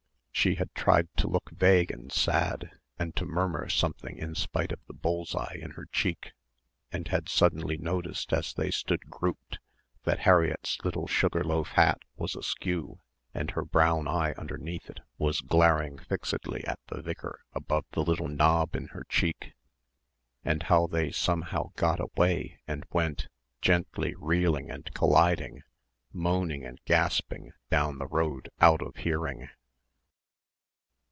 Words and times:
She 0.33 0.55
had 0.55 0.73
tried 0.73 1.07
to 1.17 1.27
look 1.27 1.51
vague 1.51 1.91
and 1.91 2.11
sad 2.11 2.71
and 2.97 3.15
to 3.15 3.27
murmur 3.27 3.69
something 3.69 4.17
in 4.17 4.33
spite 4.33 4.71
of 4.71 4.79
the 4.87 4.93
bull's 4.93 5.35
eye 5.35 5.59
in 5.61 5.71
her 5.71 5.85
cheek 5.85 6.31
and 6.91 7.07
had 7.09 7.29
suddenly 7.29 7.77
noticed 7.77 8.33
as 8.33 8.51
they 8.51 8.71
stood 8.71 9.07
grouped 9.07 9.59
that 10.03 10.21
Harriett's 10.21 10.83
little 10.83 11.05
sugar 11.05 11.43
loaf 11.43 11.73
hat 11.73 11.99
was 12.15 12.35
askew 12.35 12.97
and 13.35 13.51
her 13.51 13.63
brown 13.63 14.07
eye 14.07 14.31
underneath 14.35 14.89
it 14.89 15.01
was 15.19 15.41
glaring 15.41 15.99
fixedly 15.99 16.65
at 16.65 16.79
the 16.87 17.03
vicar 17.03 17.41
above 17.53 17.85
the 17.91 18.01
little 18.01 18.27
knob 18.29 18.75
in 18.75 18.87
her 18.87 19.03
cheek 19.07 19.53
and 20.43 20.63
how 20.63 20.87
they 20.87 21.11
somehow 21.11 21.69
got 21.75 21.99
away 21.99 22.59
and 22.67 22.83
went, 22.91 23.27
gently 23.61 24.15
reeling 24.17 24.71
and 24.71 24.91
colliding, 24.95 25.61
moaning 26.11 26.65
and 26.65 26.79
gasping 26.85 27.51
down 27.69 27.99
the 27.99 28.07
road 28.07 28.49
out 28.59 28.81
of 28.81 28.95
hearing. 28.95 29.47